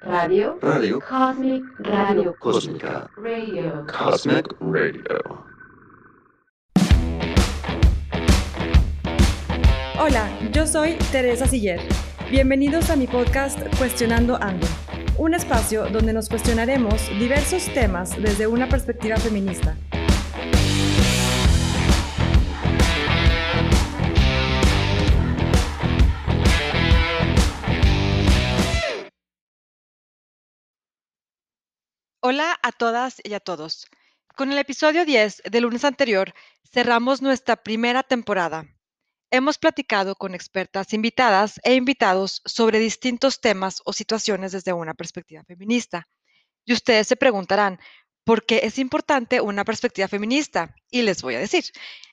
[0.00, 0.58] Radio.
[0.62, 1.00] Radio.
[1.00, 2.34] Cosmic Radio.
[2.38, 3.10] Cósmica.
[3.16, 3.84] Radio.
[3.86, 5.44] Cosmic Radio.
[10.00, 11.80] Hola, yo soy Teresa Siller.
[12.30, 14.68] Bienvenidos a mi podcast Cuestionando Ando,
[15.18, 19.76] un espacio donde nos cuestionaremos diversos temas desde una perspectiva feminista.
[32.20, 33.86] Hola a todas y a todos.
[34.34, 36.34] Con el episodio 10 del lunes anterior
[36.68, 38.66] cerramos nuestra primera temporada.
[39.30, 45.44] Hemos platicado con expertas invitadas e invitados sobre distintos temas o situaciones desde una perspectiva
[45.44, 46.08] feminista.
[46.64, 47.78] Y ustedes se preguntarán,
[48.24, 50.74] ¿por qué es importante una perspectiva feminista?
[50.90, 51.66] Y les voy a decir,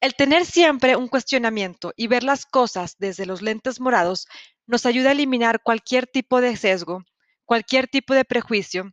[0.00, 4.28] el tener siempre un cuestionamiento y ver las cosas desde los lentes morados
[4.64, 7.02] nos ayuda a eliminar cualquier tipo de sesgo,
[7.44, 8.92] cualquier tipo de prejuicio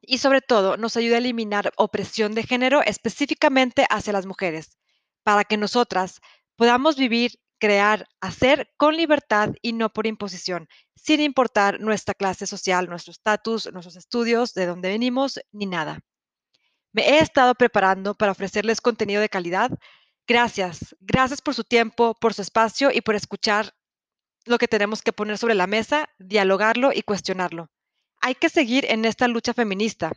[0.00, 4.78] y sobre todo nos ayuda a eliminar opresión de género específicamente hacia las mujeres,
[5.22, 6.20] para que nosotras
[6.56, 12.88] podamos vivir, crear, hacer con libertad y no por imposición, sin importar nuestra clase social,
[12.88, 16.00] nuestro estatus, nuestros estudios, de dónde venimos, ni nada.
[16.92, 19.70] Me he estado preparando para ofrecerles contenido de calidad.
[20.26, 23.74] Gracias, gracias por su tiempo, por su espacio y por escuchar
[24.44, 27.70] lo que tenemos que poner sobre la mesa, dialogarlo y cuestionarlo.
[28.20, 30.12] Hay que seguir en esta lucha feminista.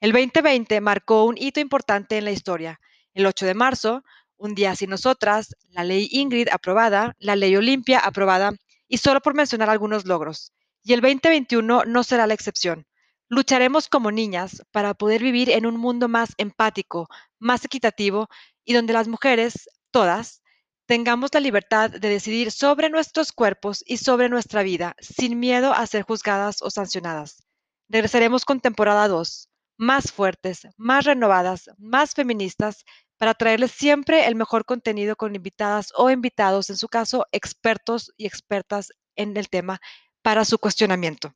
[0.00, 2.80] El 2020 marcó un hito importante en la historia.
[3.12, 4.02] El 8 de marzo,
[4.36, 8.52] un día sin nosotras, la ley Ingrid aprobada, la ley Olimpia aprobada,
[8.88, 10.52] y solo por mencionar algunos logros.
[10.82, 12.86] Y el 2021 no será la excepción.
[13.28, 18.28] Lucharemos como niñas para poder vivir en un mundo más empático, más equitativo
[18.64, 20.42] y donde las mujeres, todas,
[20.86, 25.86] tengamos la libertad de decidir sobre nuestros cuerpos y sobre nuestra vida, sin miedo a
[25.86, 27.42] ser juzgadas o sancionadas.
[27.88, 32.84] Regresaremos con temporada 2, más fuertes, más renovadas, más feministas,
[33.18, 38.26] para traerles siempre el mejor contenido con invitadas o invitados, en su caso, expertos y
[38.26, 39.80] expertas en el tema,
[40.22, 41.34] para su cuestionamiento.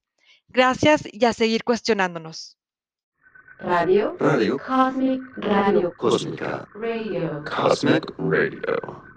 [0.49, 2.57] Gracias y a seguir cuestionándonos.
[3.59, 4.17] Radio.
[4.19, 4.57] Radio.
[4.59, 5.93] Cosmic Radio.
[5.97, 6.69] Cósmica.
[6.75, 7.45] Radio.
[7.45, 9.08] Cosmic Radio.